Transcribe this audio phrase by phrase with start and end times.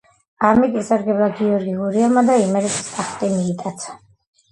[0.51, 3.95] ამით ისარგებლა გიორგი გურიელმა და იმერეთის ტახტი მიიტაცა.